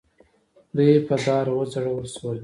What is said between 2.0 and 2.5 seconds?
شول.